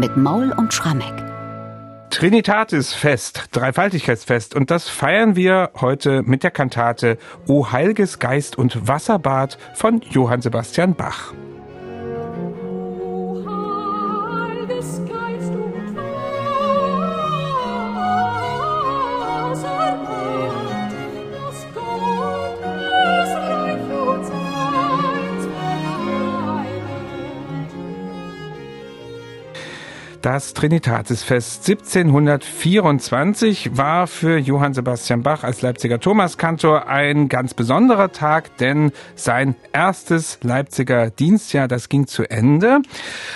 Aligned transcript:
mit 0.00 0.16
Maul 0.16 0.52
und 0.56 0.72
Schrammeck. 0.72 1.12
Trinitatisfest, 2.08 3.48
Dreifaltigkeitsfest. 3.52 4.56
Und 4.56 4.70
das 4.70 4.88
feiern 4.88 5.36
wir 5.36 5.70
heute 5.80 6.22
mit 6.22 6.42
der 6.42 6.50
Kantate 6.50 7.18
O 7.46 7.70
Heilges 7.70 8.18
Geist 8.18 8.58
und 8.58 8.88
Wasserbad 8.88 9.58
von 9.74 10.00
Johann 10.10 10.40
Sebastian 10.40 10.94
Bach. 10.94 11.32
Das 30.40 30.54
Trinitatisfest 30.54 31.68
1724 31.68 33.76
war 33.76 34.06
für 34.06 34.38
Johann 34.38 34.72
Sebastian 34.72 35.22
Bach 35.22 35.44
als 35.44 35.60
Leipziger 35.60 36.00
Thomaskantor 36.00 36.88
ein 36.88 37.28
ganz 37.28 37.52
besonderer 37.52 38.10
Tag, 38.10 38.56
denn 38.56 38.90
sein 39.16 39.54
erstes 39.74 40.38
Leipziger 40.40 41.10
Dienstjahr, 41.10 41.68
das 41.68 41.90
ging 41.90 42.06
zu 42.06 42.22
Ende. 42.22 42.78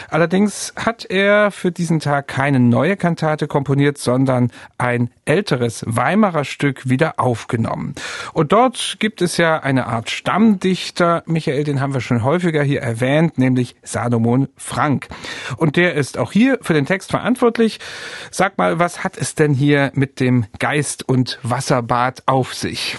Allerdings 0.09 0.73
hat 0.77 1.05
er 1.05 1.51
für 1.51 1.71
diesen 1.71 2.01
Tag 2.01 2.27
keine 2.27 2.59
neue 2.59 2.97
Kantate 2.97 3.49
komponiert, 3.49 3.99
sondern 3.99 4.51
ein 4.79 5.11
älteres 5.27 5.85
Weimarer 5.87 6.45
Stück 6.45 6.89
wieder 6.89 7.21
aufgenommen. 7.21 7.97
Und 8.33 8.53
dort 8.53 8.97
gibt 8.99 9.21
es 9.21 9.37
ja 9.37 9.59
eine 9.59 9.89
Art 9.89 10.09
Stammdichter, 10.09 11.23
Michael, 11.27 11.65
den 11.65 11.83
haben 11.83 11.93
wir 11.93 12.01
schon 12.01 12.25
häufiger 12.25 12.63
hier 12.63 12.81
erwähnt, 12.81 13.37
nämlich 13.37 13.77
Salomon 13.83 14.49
Frank. 14.57 15.09
Und 15.59 15.77
der 15.77 15.93
ist 15.93 16.17
auch 16.17 16.33
hier 16.33 16.59
für 16.63 16.73
den 16.73 16.87
Text 16.87 16.94
verantwortlich. 17.03 17.81
Sag 18.31 18.59
mal, 18.59 18.79
was 18.79 19.03
hat 19.05 19.17
es 19.17 19.35
denn 19.35 19.55
hier 19.55 19.91
mit 19.95 20.21
dem 20.21 20.47
Geist- 20.59 21.09
und 21.09 21.39
Wasserbad 21.43 22.23
auf 22.27 22.55
sich? 22.55 22.97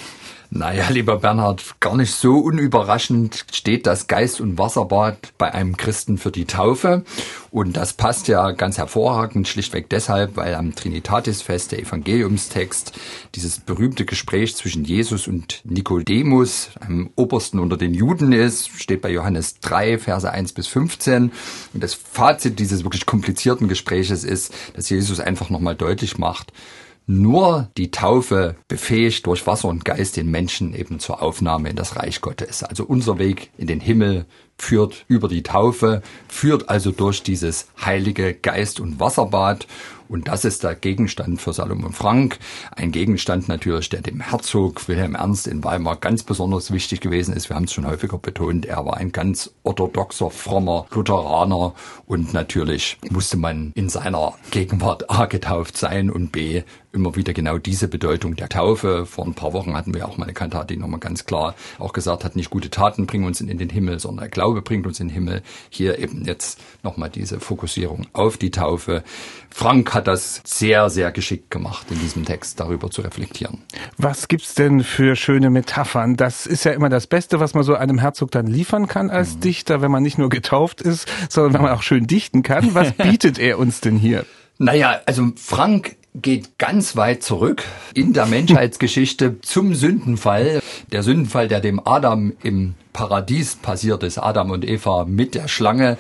Naja, 0.57 0.87
lieber 0.87 1.17
Bernhard, 1.17 1.81
gar 1.81 1.97
nicht 1.97 2.13
so 2.13 2.37
unüberraschend 2.37 3.43
steht 3.51 3.85
das 3.85 4.07
Geist- 4.07 4.39
und 4.39 4.57
Wasserbad 4.57 5.33
bei 5.37 5.53
einem 5.53 5.75
Christen 5.75 6.17
für 6.17 6.31
die 6.31 6.45
Taufe. 6.45 7.03
Und 7.51 7.75
das 7.75 7.91
passt 7.91 8.29
ja 8.29 8.51
ganz 8.51 8.77
hervorragend, 8.77 9.49
schlichtweg 9.49 9.89
deshalb, 9.89 10.37
weil 10.37 10.55
am 10.55 10.73
Trinitatisfest 10.73 11.73
der 11.73 11.79
Evangeliumstext 11.79 12.93
dieses 13.35 13.59
berühmte 13.59 14.05
Gespräch 14.05 14.55
zwischen 14.55 14.85
Jesus 14.85 15.27
und 15.27 15.59
Nikodemus, 15.65 16.69
einem 16.79 17.09
Obersten 17.17 17.59
unter 17.59 17.75
den 17.75 17.93
Juden 17.93 18.31
ist, 18.31 18.69
steht 18.79 19.01
bei 19.01 19.11
Johannes 19.11 19.59
3, 19.59 19.97
Verse 19.97 20.31
1 20.31 20.53
bis 20.53 20.67
15. 20.67 21.33
Und 21.73 21.83
das 21.83 21.95
Fazit 21.95 22.59
dieses 22.59 22.85
wirklich 22.85 23.05
komplizierten 23.05 23.67
Gespräches 23.67 24.23
ist, 24.23 24.53
dass 24.73 24.89
Jesus 24.89 25.19
einfach 25.19 25.49
nochmal 25.49 25.75
deutlich 25.75 26.17
macht, 26.17 26.53
nur 27.07 27.69
die 27.77 27.91
Taufe 27.91 28.55
befähigt 28.67 29.25
durch 29.27 29.45
Wasser 29.45 29.67
und 29.67 29.85
Geist 29.85 30.17
den 30.17 30.29
Menschen 30.29 30.73
eben 30.73 30.99
zur 30.99 31.21
Aufnahme 31.21 31.69
in 31.69 31.75
das 31.75 31.95
Reich 31.95 32.21
Gottes. 32.21 32.63
Also 32.63 32.83
unser 32.83 33.19
Weg 33.19 33.51
in 33.57 33.67
den 33.67 33.79
Himmel 33.79 34.25
führt 34.57 35.05
über 35.07 35.27
die 35.27 35.43
Taufe, 35.43 36.01
führt 36.27 36.69
also 36.69 36.91
durch 36.91 37.23
dieses 37.23 37.67
heilige 37.83 38.33
Geist- 38.33 38.79
und 38.79 38.99
Wasserbad. 38.99 39.67
Und 40.07 40.27
das 40.27 40.45
ist 40.45 40.63
der 40.63 40.75
Gegenstand 40.75 41.41
für 41.41 41.51
Salomon 41.51 41.91
Frank. 41.91 42.37
Ein 42.75 42.91
Gegenstand 42.91 43.47
natürlich, 43.47 43.89
der 43.89 44.01
dem 44.01 44.19
Herzog 44.19 44.87
Wilhelm 44.87 45.15
Ernst 45.15 45.47
in 45.47 45.63
Weimar 45.63 45.95
ganz 45.95 46.21
besonders 46.21 46.71
wichtig 46.71 47.01
gewesen 47.01 47.35
ist. 47.35 47.49
Wir 47.49 47.55
haben 47.55 47.63
es 47.63 47.73
schon 47.73 47.87
häufiger 47.87 48.19
betont. 48.19 48.67
Er 48.67 48.85
war 48.85 48.97
ein 48.97 49.11
ganz 49.11 49.51
orthodoxer, 49.63 50.29
frommer 50.29 50.85
Lutheraner. 50.91 51.73
Und 52.05 52.33
natürlich 52.33 52.97
musste 53.09 53.38
man 53.38 53.71
in 53.73 53.89
seiner 53.89 54.35
Gegenwart 54.51 55.09
A 55.09 55.25
getauft 55.25 55.75
sein 55.75 56.11
und 56.11 56.31
B 56.31 56.61
immer 56.95 57.15
wieder 57.15 57.33
genau 57.33 57.57
diese 57.57 57.88
Bedeutung 57.88 58.35
der 58.35 58.49
Taufe. 58.49 59.05
Vor 59.05 59.25
ein 59.25 59.33
paar 59.33 59.53
Wochen 59.53 59.75
hatten 59.75 59.94
wir 59.94 60.07
auch 60.07 60.17
mal 60.17 60.25
eine 60.25 60.33
Kantate, 60.33 60.73
die 60.73 60.79
nochmal 60.79 60.99
ganz 60.99 61.25
klar 61.25 61.53
auch 61.77 61.94
gesagt 61.94 62.23
hat, 62.23 62.35
nicht 62.35 62.49
gute 62.49 62.69
Taten 62.69 63.05
bringen 63.05 63.25
uns 63.25 63.41
in 63.41 63.57
den 63.57 63.69
Himmel, 63.69 63.99
sondern 63.99 64.29
Glaube 64.29 64.44
bringt 64.53 64.88
uns 64.88 65.00
in 65.00 65.07
den 65.07 65.13
Himmel. 65.13 65.41
Hier 65.69 66.00
eben 66.00 66.25
jetzt 66.25 66.59
nochmal 66.83 67.09
diese 67.09 67.39
Fokussierung 67.39 68.07
auf 68.13 68.38
die 68.38 68.51
Taufe. 68.51 69.03
Frank 69.50 69.94
hat 69.94 70.07
das 70.07 70.41
sehr, 70.44 70.89
sehr 70.89 71.11
geschickt 71.11 71.50
gemacht, 71.50 71.88
in 71.89 72.00
diesem 72.00 72.25
Text 72.25 72.59
darüber 72.59 72.89
zu 72.89 73.01
reflektieren. 73.01 73.63
Was 73.97 74.28
gibt's 74.28 74.53
denn 74.53 74.83
für 74.83 75.16
schöne 75.16 75.50
Metaphern? 75.50 76.16
Das 76.16 76.45
ist 76.45 76.66
ja 76.66 76.72
immer 76.72 76.89
das 76.89 77.07
Beste, 77.07 77.39
was 77.39 77.53
man 77.53 77.63
so 77.63 77.75
einem 77.75 78.00
Herzog 78.00 78.31
dann 78.31 78.47
liefern 78.47 78.88
kann 78.88 79.09
als 79.09 79.35
mhm. 79.35 79.39
Dichter, 79.41 79.81
wenn 79.81 79.91
man 79.91 80.03
nicht 80.03 80.17
nur 80.17 80.29
getauft 80.29 80.81
ist, 80.81 81.07
sondern 81.29 81.53
wenn 81.53 81.62
man 81.62 81.72
auch 81.72 81.83
schön 81.83 82.07
dichten 82.07 82.44
kann. 82.44 82.75
Was 82.75 82.91
bietet 82.97 83.39
er 83.39 83.59
uns 83.59 83.81
denn 83.81 83.97
hier? 83.97 84.25
Naja, 84.57 85.01
also 85.06 85.31
Frank 85.35 85.95
geht 86.21 86.57
ganz 86.57 86.95
weit 86.95 87.23
zurück 87.23 87.63
in 87.93 88.13
der 88.13 88.25
Menschheitsgeschichte 88.25 89.41
zum 89.41 89.75
Sündenfall. 89.75 90.61
Der 90.91 91.03
Sündenfall, 91.03 91.47
der 91.47 91.59
dem 91.59 91.85
Adam 91.85 92.33
im 92.41 92.75
Paradies 92.93 93.55
passiert 93.55 94.03
ist, 94.03 94.17
Adam 94.17 94.51
und 94.51 94.67
Eva 94.67 95.05
mit 95.05 95.35
der 95.35 95.47
Schlange, 95.47 95.97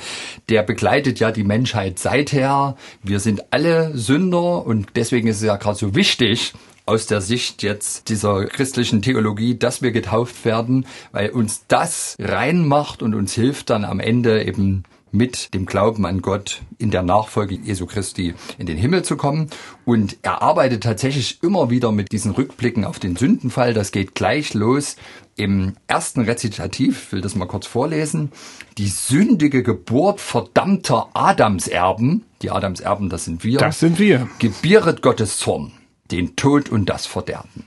der 0.47 0.63
begleitet 0.63 1.19
ja 1.19 1.31
die 1.31 1.43
Menschheit 1.43 1.99
seither. 1.99 2.77
Wir 3.03 3.19
sind 3.19 3.43
alle 3.51 3.97
Sünder 3.97 4.65
und 4.65 4.87
deswegen 4.95 5.27
ist 5.27 5.37
es 5.37 5.43
ja 5.43 5.57
gerade 5.57 5.77
so 5.77 5.95
wichtig, 5.95 6.53
aus 6.85 7.07
der 7.07 7.19
Sicht 7.19 7.63
jetzt 7.63 8.09
dieser 8.09 8.45
christlichen 8.45 9.01
Theologie, 9.01 9.57
dass 9.57 9.81
wir 9.81 9.91
getauft 9.91 10.45
werden, 10.45 10.85
weil 11.11 11.31
uns 11.31 11.65
das 11.67 12.15
reinmacht 12.19 13.01
und 13.01 13.15
uns 13.15 13.33
hilft 13.33 13.71
dann 13.71 13.85
am 13.85 13.99
Ende 13.99 14.43
eben 14.43 14.83
mit 15.15 15.53
dem 15.53 15.65
Glauben 15.65 16.05
an 16.05 16.21
Gott 16.21 16.61
in 16.77 16.91
der 16.91 17.01
Nachfolge 17.01 17.55
Jesu 17.55 17.85
Christi 17.85 18.35
in 18.57 18.65
den 18.65 18.77
Himmel 18.77 19.03
zu 19.03 19.17
kommen. 19.17 19.49
Und 19.85 20.17
er 20.21 20.41
arbeitet 20.41 20.83
tatsächlich 20.83 21.41
immer 21.41 21.69
wieder 21.69 21.91
mit 21.91 22.11
diesen 22.11 22.31
Rückblicken 22.31 22.85
auf 22.85 22.99
den 22.99 23.15
Sündenfall. 23.15 23.73
Das 23.73 23.91
geht 23.91 24.13
gleich 24.15 24.53
los 24.53 24.95
im 25.35 25.73
ersten 25.87 26.21
Rezitativ, 26.21 27.07
ich 27.07 27.11
will 27.11 27.21
das 27.21 27.35
mal 27.35 27.45
kurz 27.45 27.67
vorlesen. 27.67 28.31
Die 28.77 28.87
sündige 28.87 29.63
Geburt 29.63 30.21
verdammter 30.21 31.09
Adamserben, 31.13 32.23
die 32.41 32.51
Adamserben, 32.51 33.09
das 33.09 33.25
sind 33.25 33.43
wir. 33.43 33.59
Das 33.59 33.79
sind 33.79 33.99
wir. 33.99 34.29
Gebieret 34.39 35.01
Gottes 35.01 35.37
Zorn, 35.37 35.73
den 36.11 36.35
Tod 36.35 36.69
und 36.69 36.89
das 36.89 37.05
Verderben. 37.05 37.65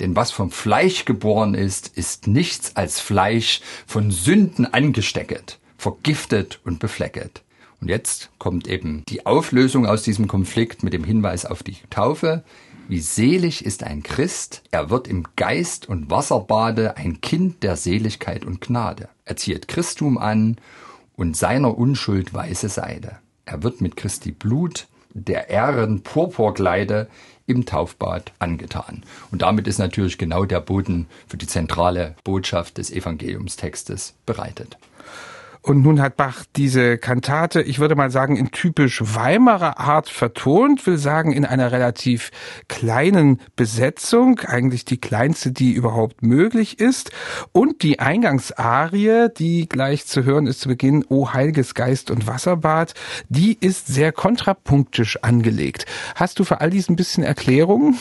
Denn 0.00 0.14
was 0.14 0.30
vom 0.30 0.52
Fleisch 0.52 1.06
geboren 1.06 1.54
ist, 1.54 1.88
ist 1.88 2.28
nichts 2.28 2.76
als 2.76 3.00
Fleisch 3.00 3.62
von 3.86 4.12
Sünden 4.12 4.72
angestecket 4.72 5.58
vergiftet 5.78 6.60
und 6.64 6.80
beflecket. 6.80 7.42
Und 7.80 7.88
jetzt 7.88 8.30
kommt 8.38 8.66
eben 8.66 9.04
die 9.08 9.24
Auflösung 9.24 9.86
aus 9.86 10.02
diesem 10.02 10.26
Konflikt 10.26 10.82
mit 10.82 10.92
dem 10.92 11.04
Hinweis 11.04 11.46
auf 11.46 11.62
die 11.62 11.76
Taufe. 11.88 12.42
Wie 12.88 13.00
selig 13.00 13.64
ist 13.64 13.84
ein 13.84 14.02
Christ, 14.02 14.62
er 14.70 14.90
wird 14.90 15.06
im 15.06 15.24
Geist 15.36 15.88
und 15.88 16.10
Wasserbade 16.10 16.96
ein 16.96 17.20
Kind 17.20 17.62
der 17.62 17.76
Seligkeit 17.76 18.44
und 18.44 18.60
Gnade. 18.60 19.08
Er 19.24 19.36
zieht 19.36 19.68
Christum 19.68 20.18
an 20.18 20.56
und 21.16 21.36
seiner 21.36 21.76
Unschuld 21.76 22.34
weiße 22.34 22.68
Seide. 22.68 23.18
Er 23.44 23.62
wird 23.62 23.80
mit 23.80 23.96
Christi 23.96 24.32
Blut 24.32 24.88
der 25.14 25.48
Ehren 25.50 26.02
Purpurkleide 26.02 27.08
im 27.46 27.64
Taufbad 27.64 28.32
angetan. 28.38 29.04
Und 29.30 29.42
damit 29.42 29.66
ist 29.66 29.78
natürlich 29.78 30.18
genau 30.18 30.44
der 30.44 30.60
Boden 30.60 31.06
für 31.26 31.36
die 31.36 31.46
zentrale 31.46 32.14
Botschaft 32.24 32.78
des 32.78 32.90
Evangeliumstextes 32.90 34.14
bereitet. 34.26 34.76
Und 35.62 35.82
nun 35.82 36.00
hat 36.00 36.16
Bach 36.16 36.44
diese 36.56 36.98
Kantate, 36.98 37.62
ich 37.62 37.78
würde 37.78 37.94
mal 37.94 38.10
sagen, 38.10 38.36
in 38.36 38.50
typisch 38.50 39.02
Weimarer 39.04 39.78
Art 39.78 40.08
vertont, 40.08 40.86
will 40.86 40.98
sagen, 40.98 41.32
in 41.32 41.44
einer 41.44 41.72
relativ 41.72 42.30
kleinen 42.68 43.40
Besetzung, 43.56 44.40
eigentlich 44.40 44.84
die 44.84 45.00
kleinste, 45.00 45.52
die 45.52 45.72
überhaupt 45.72 46.22
möglich 46.22 46.80
ist. 46.80 47.10
Und 47.52 47.82
die 47.82 48.00
Eingangsarie, 48.00 49.28
die 49.36 49.68
gleich 49.68 50.06
zu 50.06 50.24
hören 50.24 50.46
ist 50.46 50.60
zu 50.60 50.68
Beginn, 50.68 51.04
O 51.08 51.32
Heiliges 51.32 51.74
Geist 51.74 52.10
und 52.10 52.26
Wasserbad, 52.26 52.94
die 53.28 53.56
ist 53.60 53.86
sehr 53.88 54.12
kontrapunktisch 54.12 55.22
angelegt. 55.22 55.86
Hast 56.14 56.38
du 56.38 56.44
für 56.44 56.60
all 56.60 56.70
dies 56.70 56.88
ein 56.88 56.96
bisschen 56.96 57.24
Erklärung? 57.24 57.96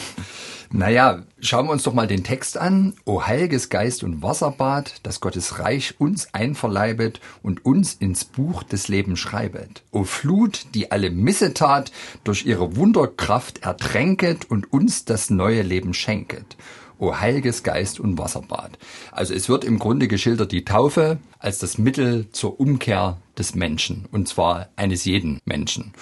Naja, 0.72 1.24
schauen 1.40 1.68
wir 1.68 1.72
uns 1.72 1.84
doch 1.84 1.94
mal 1.94 2.08
den 2.08 2.24
Text 2.24 2.58
an. 2.58 2.94
O 3.06 3.24
heiliges 3.26 3.70
Geist 3.70 4.04
und 4.04 4.22
Wasserbad, 4.22 4.96
das 5.04 5.22
Gottes 5.22 5.60
Reich 5.60 5.96
uns 6.00 6.34
einverleibet 6.34 7.22
und 7.42 7.66
uns 7.66 7.94
ins 7.94 8.26
Buch 8.26 8.64
des 8.64 8.90
Lebens 8.90 9.20
schreibet. 9.20 9.84
O 9.92 10.04
Flut, 10.04 10.66
die 10.76 10.92
alle 10.92 11.10
Missetat 11.10 11.92
durch 12.26 12.46
ihre 12.46 12.76
Wunderkraft 12.76 13.64
ertränket 13.64 14.50
und 14.50 14.72
uns 14.74 15.06
das 15.06 15.30
neue 15.30 15.62
Leben 15.62 15.94
schenket. 15.94 16.58
O 17.00 17.16
heiliges 17.16 17.64
Geist 17.64 18.00
und 18.00 18.18
Wasserbad. 18.18 18.78
Also 19.12 19.34
es 19.34 19.50
wird 19.50 19.64
im 19.64 19.80
Grunde 19.80 20.08
geschildert 20.08 20.52
die 20.52 20.66
Taufe 20.66 21.20
als 21.40 21.60
das 21.60 21.78
Mittel 21.78 22.28
zur 22.32 22.60
Umkehr 22.60 23.18
des 23.38 23.56
Menschen, 23.56 24.06
und 24.12 24.28
zwar 24.28 24.70
eines 24.76 25.06
jeden 25.06 25.40
Menschen. 25.46 25.94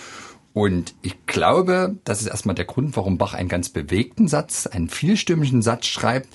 Und 0.56 0.96
ich 1.02 1.26
glaube, 1.26 1.98
das 2.06 2.22
ist 2.22 2.28
erstmal 2.28 2.56
der 2.56 2.64
Grund, 2.64 2.96
warum 2.96 3.18
Bach 3.18 3.34
einen 3.34 3.50
ganz 3.50 3.68
bewegten 3.68 4.30
Satz, 4.30 4.68
einen 4.68 4.88
vielstimmigen 4.88 5.62
Satz 5.62 5.86
schreibt. 5.86 6.30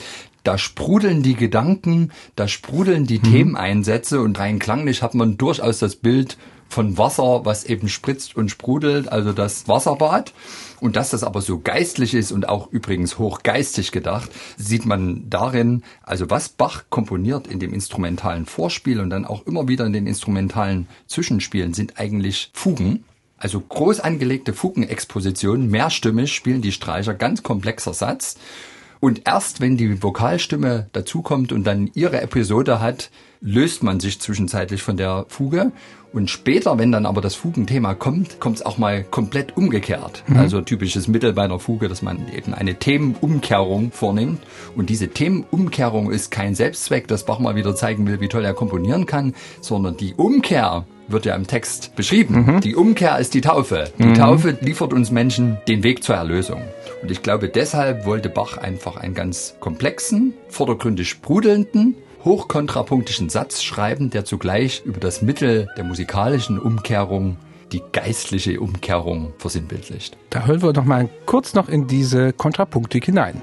Da 0.45 0.59
sprudeln 0.59 1.23
die 1.23 1.35
Gedanken, 1.35 2.13
da 2.37 2.47
sprudeln 2.47 3.07
die 3.07 3.19
mhm. 3.19 3.33
Themeneinsätze 3.33 4.21
und 4.21 4.39
rein 4.39 4.59
klanglich 4.59 5.03
hat 5.03 5.15
man 5.15 5.39
durchaus 5.39 5.79
das 5.79 5.97
Bild 5.97 6.37
von 6.69 6.99
Wasser, 6.99 7.47
was 7.47 7.65
eben 7.65 7.89
spritzt 7.89 8.37
und 8.37 8.51
sprudelt, 8.51 9.11
also 9.11 9.33
das 9.33 9.69
Wasserbad. 9.69 10.35
Und 10.83 10.97
dass 10.97 11.11
das 11.11 11.25
aber 11.25 11.41
so 11.41 11.59
geistlich 11.59 12.13
ist 12.13 12.31
und 12.31 12.47
auch 12.47 12.71
übrigens 12.71 13.19
hochgeistig 13.19 13.91
gedacht, 13.91 14.31
sieht 14.59 14.85
man 14.85 15.31
darin, 15.31 15.83
also 16.03 16.29
was 16.29 16.51
Bach 16.51 16.85
komponiert 16.91 17.47
in 17.47 17.59
dem 17.59 17.73
instrumentalen 17.73 18.45
Vorspiel 18.45 19.01
und 19.01 19.09
dann 19.09 19.25
auch 19.25 19.47
immer 19.47 19.67
wieder 19.67 19.87
in 19.87 19.95
den 19.95 20.07
instrumentalen 20.07 20.89
Zwischenspielen 21.07 21.73
sind 21.73 21.99
eigentlich 21.99 22.51
Fugen. 22.53 23.05
Also 23.41 23.59
groß 23.59 24.01
angelegte 24.01 24.53
Fugenexpositionen, 24.53 25.69
mehrstimmig 25.69 26.33
spielen 26.33 26.61
die 26.61 26.73
Streicher, 26.73 27.15
ganz 27.15 27.43
komplexer 27.43 27.95
Satz. 27.95 28.37
Und 29.01 29.23
erst 29.27 29.63
wenn 29.63 29.79
die 29.79 30.03
Vokalstimme 30.03 30.89
dazukommt 30.93 31.53
und 31.53 31.65
dann 31.65 31.91
ihre 31.95 32.21
Episode 32.21 32.81
hat, 32.81 33.11
löst 33.41 33.83
man 33.83 33.99
sich 33.99 34.21
zwischenzeitlich 34.21 34.83
von 34.83 34.99
der 34.99 35.25
Fuge. 35.29 35.73
Und 36.13 36.29
später, 36.29 36.77
wenn 36.79 36.93
dann 36.93 37.07
aber 37.07 37.23
das 37.23 37.35
Fugenthema 37.35 37.95
kommt, 37.95 38.41
kommt 38.41 38.57
es 38.57 38.67
auch 38.67 38.77
mal 38.77 39.03
komplett 39.03 39.57
umgekehrt. 39.57 40.23
Mhm. 40.27 40.37
Also 40.37 40.61
typisches 40.61 41.09
Mittel 41.09 41.33
bei 41.33 41.45
einer 41.45 41.59
Fuge, 41.59 41.89
dass 41.89 42.03
man 42.03 42.31
eben 42.31 42.53
eine 42.53 42.75
Themenumkehrung 42.75 43.91
vornimmt. 43.91 44.43
Und 44.77 44.91
diese 44.91 45.09
Themenumkehrung 45.09 46.11
ist 46.11 46.31
kein 46.31 46.55
Selbstzweck, 46.55 47.09
dass 47.09 47.25
Bach 47.25 47.39
mal 47.39 47.57
wieder 47.57 47.75
zeigen 47.75 48.07
will, 48.07 48.21
wie 48.21 48.29
toll 48.29 48.45
er 48.45 48.53
komponieren 48.53 49.07
kann, 49.07 49.35
sondern 49.63 49.97
die 49.97 50.13
Umkehr 50.13 50.85
wird 51.13 51.27
ja 51.27 51.35
im 51.35 51.47
Text 51.47 51.95
beschrieben. 51.97 52.47
Mhm. 52.47 52.61
Die 52.61 52.77
Umkehr 52.77 53.19
ist 53.19 53.35
die 53.35 53.41
Taufe. 53.41 53.91
Die 53.99 54.05
mhm. 54.05 54.15
Taufe 54.15 54.57
liefert 54.61 54.93
uns 54.93 55.11
Menschen 55.11 55.59
den 55.69 55.83
Weg 55.83 56.03
zur 56.03 56.17
Erlösung. 56.17 56.63
Und 57.03 57.11
ich 57.11 57.23
glaube, 57.23 57.49
deshalb 57.49 58.07
wollte 58.07 58.29
Bach 58.29 58.59
einfach 58.59 58.97
einen 58.97 59.15
ganz 59.15 59.55
komplexen, 59.61 60.35
vordergründig 60.49 61.09
sprudelnden, 61.09 61.97
hochkontrapunktischen 62.25 63.31
Satz 63.31 63.63
schreiben, 63.63 64.11
der 64.11 64.25
zugleich 64.25 64.83
über 64.85 65.01
das 65.01 65.23
Mittel 65.23 65.69
der 65.77 65.85
musikalischen 65.85 66.59
Umkehrung 66.59 67.37
die 67.73 67.83
geistliche 67.93 68.61
Umkehrung 68.61 69.33
versinnbildlicht. 69.39 70.17
Da 70.31 70.47
hören 70.47 70.63
wir 70.63 70.73
doch 70.73 70.85
mal 70.85 71.09
kurz 71.27 71.55
noch 71.55 71.69
in 71.69 71.87
diese 71.87 72.33
Kontrapunktik 72.33 73.05
hinein. 73.05 73.41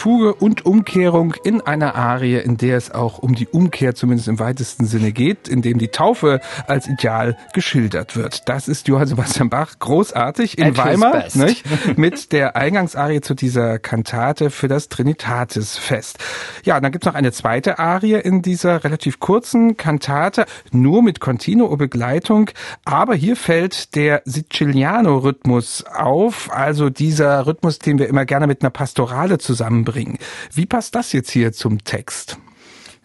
Fuge 0.00 0.32
und 0.32 0.64
Umkehrung 0.64 1.34
in 1.44 1.60
einer 1.60 1.94
Arie, 1.94 2.38
in 2.38 2.56
der 2.56 2.78
es 2.78 2.90
auch 2.90 3.18
um 3.18 3.34
die 3.34 3.46
Umkehr 3.46 3.94
zumindest 3.94 4.28
im 4.28 4.38
weitesten 4.38 4.86
Sinne 4.86 5.12
geht, 5.12 5.46
in 5.46 5.60
dem 5.60 5.76
die 5.76 5.88
Taufe 5.88 6.40
als 6.66 6.88
Ideal 6.88 7.36
geschildert 7.52 8.16
wird. 8.16 8.48
Das 8.48 8.66
ist 8.66 8.88
Johann 8.88 9.08
Sebastian 9.08 9.50
Bach 9.50 9.78
großartig 9.78 10.56
in 10.56 10.68
At 10.68 10.78
Weimar 10.78 11.24
nicht? 11.34 11.66
mit 11.98 12.32
der 12.32 12.56
Eingangsarie 12.56 13.20
zu 13.20 13.34
dieser 13.34 13.78
Kantate 13.78 14.48
für 14.48 14.68
das 14.68 14.88
Trinitatisfest. 14.88 16.16
Ja, 16.64 16.80
dann 16.80 16.92
gibt 16.92 17.04
es 17.04 17.06
noch 17.06 17.14
eine 17.14 17.32
zweite 17.32 17.78
Arie 17.78 18.14
in 18.14 18.40
dieser 18.40 18.82
relativ 18.84 19.20
kurzen 19.20 19.76
Kantate, 19.76 20.46
nur 20.72 21.02
mit 21.02 21.20
Continuo-Begleitung, 21.20 22.48
aber 22.86 23.14
hier 23.14 23.36
fällt 23.36 23.94
der 23.96 24.22
Siciliano-Rhythmus 24.24 25.84
auf, 25.94 26.50
also 26.50 26.88
dieser 26.88 27.46
Rhythmus, 27.46 27.78
den 27.80 27.98
wir 27.98 28.08
immer 28.08 28.24
gerne 28.24 28.46
mit 28.46 28.62
einer 28.62 28.70
Pastorale 28.70 29.36
zusammenbringen 29.36 29.89
bringen. 29.92 30.18
Wie 30.52 30.66
passt 30.66 30.94
das 30.94 31.12
jetzt 31.12 31.30
hier 31.30 31.52
zum 31.52 31.84
Text? 31.84 32.38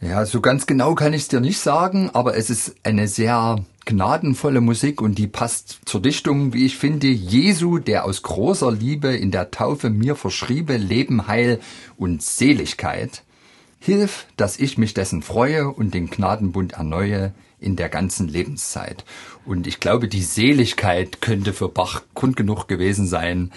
Ja, 0.01 0.25
so 0.25 0.41
ganz 0.41 0.67
genau 0.67 0.93
kann 0.93 1.13
ich 1.13 1.23
es 1.23 1.27
dir 1.29 1.39
nicht 1.39 1.59
sagen, 1.59 2.09
aber 2.13 2.35
es 2.37 2.49
ist 2.49 2.75
eine 2.83 3.07
sehr 3.07 3.63
gnadenvolle 3.85 4.61
Musik 4.61 5.01
und 5.01 5.17
die 5.17 5.27
passt 5.27 5.79
zur 5.85 6.01
Dichtung, 6.01 6.53
wie 6.53 6.65
ich 6.65 6.77
finde, 6.77 7.07
Jesu, 7.07 7.79
der 7.79 8.05
aus 8.05 8.21
großer 8.21 8.71
Liebe 8.71 9.15
in 9.15 9.31
der 9.31 9.51
Taufe 9.51 9.89
mir 9.89 10.15
verschriebe 10.15 10.77
Leben, 10.77 11.27
Heil 11.27 11.59
und 11.97 12.21
Seligkeit. 12.21 13.23
Hilf, 13.79 14.25
dass 14.35 14.57
ich 14.57 14.77
mich 14.77 14.93
dessen 14.93 15.21
freue 15.21 15.69
und 15.69 15.93
den 15.93 16.09
Gnadenbund 16.09 16.73
erneuere 16.73 17.33
in 17.65 17.75
der 17.75 17.89
ganzen 17.89 18.27
Lebenszeit. 18.27 19.03
Und 19.45 19.67
ich 19.67 19.79
glaube, 19.79 20.07
die 20.07 20.21
Seligkeit 20.21 21.21
könnte 21.21 21.53
für 21.53 21.69
Bach 21.69 22.03
Grund 22.13 22.35
genug 22.35 22.67
gewesen 22.67 23.07
sein, 23.07 23.51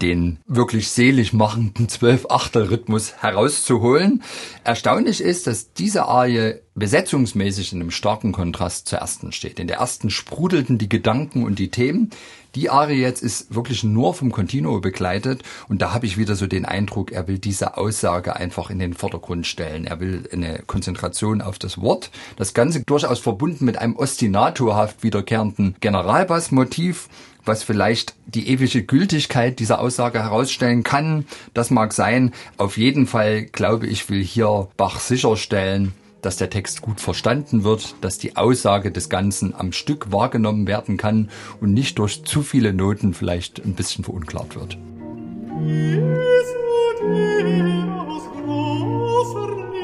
den 0.00 0.38
wirklich 0.46 0.88
selig 0.88 1.32
machenden 1.32 1.88
Zwölf-Achtel-Rhythmus 1.88 3.14
herauszuholen. 3.20 4.22
Erstaunlich 4.64 5.20
ist, 5.20 5.46
dass 5.46 5.72
diese 5.72 6.06
Arie 6.06 6.54
besetzungsmäßig 6.74 7.72
in 7.72 7.80
einem 7.80 7.90
starken 7.90 8.32
Kontrast 8.32 8.86
zur 8.88 9.00
ersten 9.00 9.32
steht. 9.32 9.58
In 9.58 9.66
der 9.66 9.78
ersten 9.78 10.10
sprudelten 10.10 10.78
die 10.78 10.88
Gedanken 10.88 11.44
und 11.44 11.58
die 11.58 11.70
Themen. 11.70 12.10
Die 12.54 12.70
Arie 12.70 13.00
jetzt 13.00 13.22
ist 13.22 13.54
wirklich 13.54 13.84
nur 13.84 14.14
vom 14.14 14.32
Continuo 14.32 14.80
begleitet 14.80 15.42
und 15.68 15.82
da 15.82 15.92
habe 15.92 16.06
ich 16.06 16.16
wieder 16.16 16.34
so 16.34 16.46
den 16.46 16.64
Eindruck, 16.64 17.12
er 17.12 17.28
will 17.28 17.38
diese 17.38 17.76
Aussage 17.76 18.36
einfach 18.36 18.70
in 18.70 18.78
den 18.78 18.94
Vordergrund 18.94 19.46
stellen. 19.46 19.84
Er 19.84 20.00
will 20.00 20.28
eine 20.32 20.62
Konzentration 20.66 21.42
auf 21.42 21.58
das 21.58 21.80
Wort. 21.80 22.10
Das 22.36 22.54
Ganze 22.54 22.82
durchaus 22.84 23.18
verbunden 23.18 23.47
mit 23.60 23.78
einem 23.78 23.96
ostinatorhaft 23.96 25.02
wiederkehrenden 25.02 25.76
Generalbassmotiv 25.80 27.08
was 27.48 27.64
vielleicht 27.64 28.14
die 28.26 28.48
ewige 28.48 28.84
Gültigkeit 28.84 29.58
dieser 29.58 29.80
Aussage 29.80 30.22
herausstellen 30.22 30.84
kann. 30.84 31.24
Das 31.54 31.70
mag 31.70 31.92
sein. 31.92 32.32
Auf 32.58 32.76
jeden 32.76 33.06
Fall, 33.06 33.44
glaube 33.44 33.86
ich, 33.86 34.08
will 34.10 34.22
hier 34.22 34.68
Bach 34.76 35.00
sicherstellen, 35.00 35.94
dass 36.22 36.36
der 36.36 36.50
Text 36.50 36.82
gut 36.82 37.00
verstanden 37.00 37.64
wird, 37.64 37.96
dass 38.02 38.18
die 38.18 38.36
Aussage 38.36 38.92
des 38.92 39.08
Ganzen 39.08 39.54
am 39.54 39.72
Stück 39.72 40.12
wahrgenommen 40.12 40.66
werden 40.66 40.96
kann 40.96 41.30
und 41.60 41.72
nicht 41.72 41.98
durch 41.98 42.24
zu 42.24 42.42
viele 42.42 42.72
Noten 42.72 43.14
vielleicht 43.14 43.64
ein 43.64 43.74
bisschen 43.74 44.04
verunklart 44.04 44.54
wird. 44.54 44.76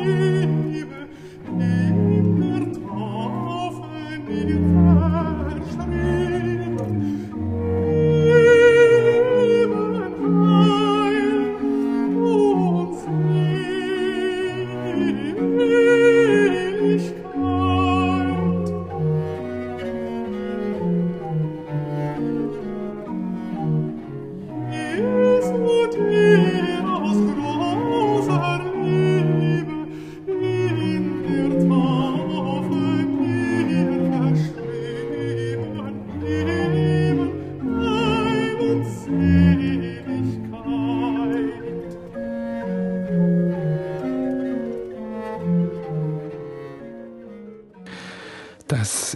Das 0.05 0.44
mm 15.15 15.84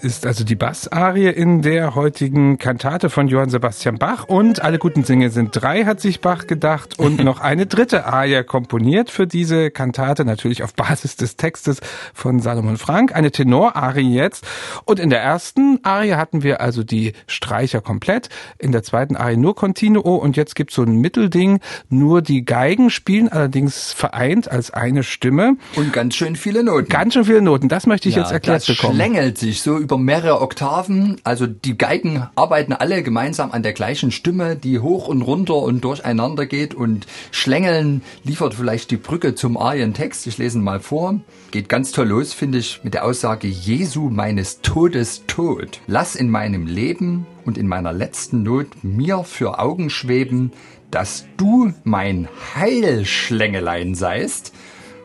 ist 0.08 0.24
also 0.24 0.42
die 0.42 0.54
Bassarie 0.54 1.28
in 1.28 1.60
der 1.60 1.94
heutigen 1.94 2.56
Kantate 2.56 3.10
von 3.10 3.28
Johann 3.28 3.50
Sebastian 3.50 3.98
Bach. 3.98 4.24
Und 4.24 4.62
alle 4.62 4.78
guten 4.78 5.02
Dinge 5.04 5.28
sind 5.28 5.50
drei, 5.52 5.84
hat 5.84 6.00
sich 6.00 6.22
Bach 6.22 6.46
gedacht. 6.46 6.98
Und 6.98 7.22
noch 7.24 7.40
eine 7.40 7.66
dritte 7.66 8.06
Arie 8.06 8.42
komponiert 8.42 9.10
für 9.10 9.26
diese 9.26 9.70
Kantate, 9.70 10.24
natürlich 10.24 10.62
auf 10.62 10.72
Basis 10.72 11.16
des 11.16 11.36
Textes 11.36 11.80
von 12.14 12.40
Salomon 12.40 12.78
Frank, 12.78 13.14
eine 13.14 13.30
Tenorarie 13.30 14.14
jetzt. 14.14 14.46
Und 14.86 14.98
in 14.98 15.10
der 15.10 15.20
ersten 15.20 15.78
Arie 15.82 16.14
hatten 16.14 16.42
wir 16.42 16.62
also 16.62 16.84
die 16.84 17.12
Streicher 17.26 17.82
komplett, 17.82 18.30
in 18.58 18.72
der 18.72 18.82
zweiten 18.82 19.14
Arie 19.14 19.36
nur 19.36 19.54
Continuo 19.54 20.16
und 20.16 20.38
jetzt 20.38 20.54
gibt's 20.54 20.74
so 20.74 20.84
ein 20.84 21.02
Mittelding, 21.02 21.60
nur 21.90 22.22
die 22.22 22.46
Geigen 22.46 22.88
spielen 22.88 23.28
allerdings 23.28 23.92
vereint 23.92 24.50
als 24.50 24.70
eine 24.70 25.02
Stimme. 25.02 25.58
Und 25.76 25.92
ganz 25.92 26.16
schön 26.16 26.34
viele 26.34 26.64
Noten. 26.64 26.88
Ganz 26.88 27.12
schön 27.12 27.26
viele 27.26 27.42
Noten, 27.42 27.68
das 27.68 27.86
möchte 27.86 28.08
ich 28.08 28.14
ja, 28.14 28.22
jetzt 28.22 28.32
erklärt 28.32 28.66
bekommen. 28.66 28.96
sich 29.36 29.60
so 29.60 29.76
über 29.76 29.97
über 29.98 30.04
mehrere 30.04 30.40
Oktaven. 30.40 31.16
Also 31.24 31.46
die 31.46 31.76
Geigen 31.76 32.26
arbeiten 32.34 32.72
alle 32.72 33.02
gemeinsam 33.02 33.52
an 33.52 33.62
der 33.62 33.72
gleichen 33.72 34.10
Stimme, 34.10 34.56
die 34.56 34.78
hoch 34.78 35.08
und 35.08 35.22
runter 35.22 35.56
und 35.56 35.82
durcheinander 35.82 36.46
geht 36.46 36.74
und 36.74 37.06
Schlängeln 37.30 38.02
liefert 38.24 38.54
vielleicht 38.54 38.90
die 38.90 38.96
Brücke 38.96 39.34
zum 39.34 39.56
Arientext. 39.56 40.26
Ich 40.26 40.38
lese 40.38 40.58
ihn 40.58 40.64
mal 40.64 40.80
vor. 40.80 41.20
Geht 41.50 41.68
ganz 41.68 41.92
toll 41.92 42.08
los, 42.08 42.32
finde 42.32 42.58
ich, 42.58 42.80
mit 42.84 42.94
der 42.94 43.04
Aussage 43.04 43.48
Jesu 43.48 44.08
meines 44.10 44.60
Todes 44.60 45.24
Tod. 45.26 45.80
Lass 45.86 46.14
in 46.14 46.30
meinem 46.30 46.66
Leben 46.66 47.26
und 47.44 47.58
in 47.58 47.66
meiner 47.66 47.92
letzten 47.92 48.42
Not 48.42 48.68
mir 48.82 49.24
für 49.24 49.58
Augen 49.58 49.90
schweben, 49.90 50.52
dass 50.90 51.26
du 51.36 51.72
mein 51.84 52.28
Heilschlängelein 52.54 53.94
seist 53.94 54.52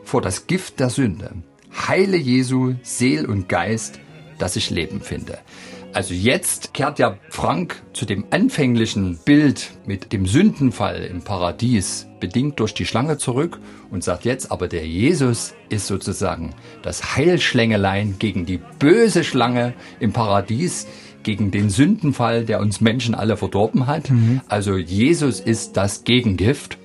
vor 0.04 0.22
das 0.22 0.46
Gift 0.46 0.80
der 0.80 0.90
Sünde. 0.90 1.32
Heile 1.88 2.16
Jesu, 2.16 2.74
Seel 2.82 3.26
und 3.26 3.48
Geist, 3.48 3.98
dass 4.44 4.56
ich 4.56 4.68
Leben 4.68 5.00
finde. 5.00 5.38
Also 5.94 6.12
jetzt 6.12 6.74
kehrt 6.74 6.98
ja 6.98 7.16
Frank 7.30 7.82
zu 7.94 8.04
dem 8.04 8.26
anfänglichen 8.28 9.16
Bild 9.24 9.70
mit 9.86 10.12
dem 10.12 10.26
Sündenfall 10.26 11.02
im 11.02 11.22
Paradies 11.22 12.08
bedingt 12.20 12.60
durch 12.60 12.74
die 12.74 12.84
Schlange 12.84 13.16
zurück 13.16 13.58
und 13.90 14.04
sagt 14.04 14.26
jetzt, 14.26 14.52
aber 14.52 14.68
der 14.68 14.86
Jesus 14.86 15.54
ist 15.70 15.86
sozusagen 15.86 16.54
das 16.82 17.16
Heilschlängelein 17.16 18.16
gegen 18.18 18.44
die 18.44 18.60
böse 18.78 19.24
Schlange 19.24 19.72
im 19.98 20.12
Paradies, 20.12 20.88
gegen 21.22 21.50
den 21.50 21.70
Sündenfall, 21.70 22.44
der 22.44 22.60
uns 22.60 22.82
Menschen 22.82 23.14
alle 23.14 23.38
verdorben 23.38 23.86
hat. 23.86 24.10
Mhm. 24.10 24.42
Also 24.46 24.76
Jesus 24.76 25.40
ist 25.40 25.78
das 25.78 26.04
Gegengift 26.04 26.76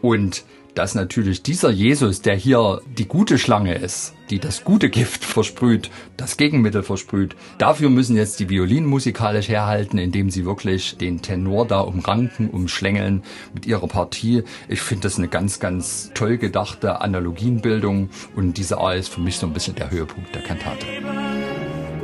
und 0.00 0.44
dass 0.74 0.94
natürlich 0.94 1.42
dieser 1.42 1.70
Jesus, 1.70 2.20
der 2.22 2.34
hier 2.34 2.80
die 2.98 3.06
gute 3.06 3.38
Schlange 3.38 3.74
ist, 3.74 4.14
die 4.30 4.38
das 4.38 4.64
gute 4.64 4.90
Gift 4.90 5.24
versprüht, 5.24 5.90
das 6.16 6.36
Gegenmittel 6.36 6.82
versprüht, 6.82 7.36
dafür 7.58 7.90
müssen 7.90 8.16
jetzt 8.16 8.40
die 8.40 8.48
Violinen 8.48 8.88
musikalisch 8.88 9.48
herhalten, 9.48 9.98
indem 9.98 10.30
sie 10.30 10.44
wirklich 10.44 10.96
den 10.96 11.22
Tenor 11.22 11.66
da 11.66 11.80
umranken, 11.80 12.50
umschlängeln 12.50 13.22
mit 13.54 13.66
ihrer 13.66 13.86
Partie. 13.86 14.42
Ich 14.68 14.80
finde 14.80 15.04
das 15.04 15.18
eine 15.18 15.28
ganz, 15.28 15.60
ganz 15.60 16.10
toll 16.14 16.38
gedachte 16.38 17.00
Analogienbildung 17.00 18.10
und 18.34 18.56
diese 18.56 18.78
A 18.78 18.94
ist 18.94 19.08
für 19.08 19.20
mich 19.20 19.36
so 19.36 19.46
ein 19.46 19.52
bisschen 19.52 19.76
der 19.76 19.90
Höhepunkt 19.90 20.34
der 20.34 20.42
Kantate. 20.42 20.86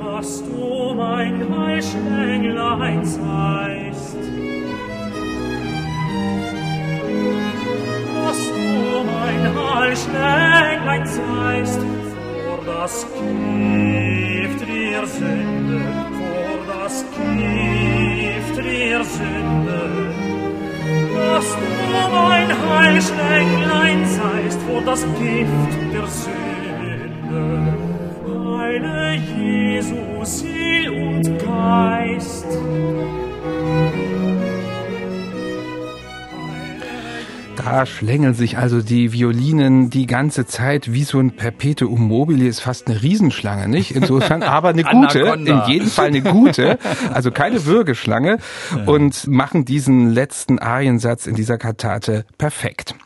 Dass 0.00 0.42
du 0.44 0.94
mein 0.94 1.56
Heilschlänglein 1.56 3.04
seist. 3.04 4.29
Schläglein 9.96 11.06
seist, 11.06 11.80
vor 12.44 12.60
das 12.66 13.06
Gift 13.14 14.60
der 14.68 15.06
Sünde, 15.06 15.80
vor 16.18 16.58
das 16.72 17.04
Gift 17.10 18.56
der 18.58 19.04
Sünde. 19.04 19.80
Dass 21.16 21.48
du 21.54 22.14
mein 22.14 22.48
Heilschläglein 22.68 24.06
seist, 24.06 24.60
vor 24.62 24.82
das 24.82 25.02
Gift 25.18 25.92
der 25.92 26.06
Sünde. 26.06 26.50
Heile 28.58 29.14
Jesus, 29.14 30.39
Da 37.70 37.86
schlängeln 37.86 38.34
sich 38.34 38.58
also 38.58 38.82
die 38.82 39.12
Violinen 39.12 39.90
die 39.90 40.06
ganze 40.06 40.44
Zeit 40.44 40.92
wie 40.92 41.04
so 41.04 41.20
ein 41.20 41.30
Perpetuum 41.30 42.02
mobile, 42.02 42.48
ist 42.48 42.58
fast 42.58 42.88
eine 42.88 43.00
Riesenschlange, 43.00 43.68
nicht? 43.68 43.92
Insofern 43.92 44.42
aber 44.42 44.70
eine 44.70 44.82
gute, 44.82 45.20
in 45.20 45.62
jedem 45.68 45.86
Fall 45.86 46.08
eine 46.08 46.20
gute, 46.20 46.80
also 47.14 47.30
keine 47.30 47.64
Würgeschlange 47.66 48.38
und 48.86 49.28
machen 49.28 49.64
diesen 49.64 50.10
letzten 50.10 50.58
Ariensatz 50.58 51.28
in 51.28 51.36
dieser 51.36 51.58
Kantate 51.58 52.24
perfekt. 52.38 52.96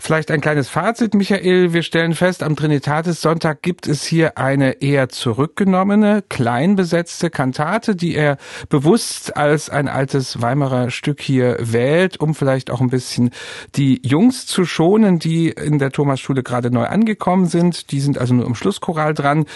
Vielleicht 0.00 0.30
ein 0.30 0.40
kleines 0.40 0.68
Fazit, 0.68 1.14
Michael. 1.14 1.72
Wir 1.72 1.82
stellen 1.82 2.14
fest, 2.14 2.42
am 2.44 2.54
Trinitatis 2.54 3.20
Sonntag 3.20 3.62
gibt 3.62 3.88
es 3.88 4.04
hier 4.04 4.38
eine 4.38 4.80
eher 4.80 5.08
zurückgenommene, 5.08 6.22
klein 6.28 6.76
besetzte 6.76 7.30
Kantate, 7.30 7.96
die 7.96 8.14
er 8.14 8.38
bewusst 8.68 9.36
als 9.36 9.68
ein 9.70 9.88
altes 9.88 10.40
Weimarer 10.40 10.90
Stück 10.90 11.20
hier 11.20 11.56
wählt, 11.60 12.20
um 12.20 12.34
vielleicht 12.34 12.70
auch 12.70 12.80
ein 12.80 12.90
bisschen 12.90 13.30
die 13.74 14.00
Jungs 14.04 14.46
zu 14.46 14.64
schonen, 14.64 15.18
die 15.18 15.48
in 15.48 15.78
der 15.78 15.90
Thomasschule 15.90 16.44
gerade 16.44 16.70
neu 16.70 16.84
angekommen 16.84 17.46
sind. 17.46 17.90
Die 17.90 18.00
sind 18.00 18.18
also 18.18 18.34
nur 18.34 18.46
im 18.46 18.54
Schlusschoral 18.54 19.14
dran. 19.14 19.46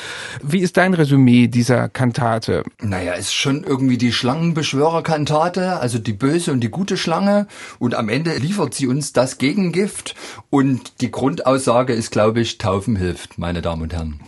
Wie 0.43 0.61
ist 0.61 0.77
dein 0.77 0.95
Resümee 0.95 1.47
dieser 1.47 1.89
Kantate? 1.89 2.65
Naja, 2.81 3.13
ist 3.15 3.33
schon 3.33 3.63
irgendwie 3.63 3.97
die 3.97 4.13
Schlangenbeschwörerkantate, 4.13 5.79
also 5.79 5.99
die 5.99 6.13
böse 6.13 6.53
und 6.53 6.61
die 6.61 6.71
gute 6.71 6.97
Schlange. 6.97 7.47
Und 7.79 7.95
am 7.95 8.09
Ende 8.09 8.37
liefert 8.37 8.75
sie 8.75 8.89
uns 8.89 9.13
das 9.13 9.39
Gegengift. 9.39 10.17
Und 10.51 11.01
die 11.01 11.11
Grundaussage 11.11 11.93
ist, 11.93 12.11
glaube 12.11 12.41
ich, 12.41 12.59
Taufen 12.59 12.97
hilft, 12.97 13.39
meine 13.39 13.63
Damen 13.63 13.83
und 13.83 13.93
Herren. 13.93 14.21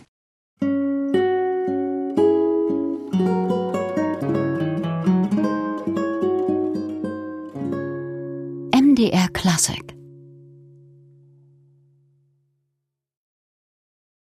MDR 8.73 9.27
Classic 9.33 9.94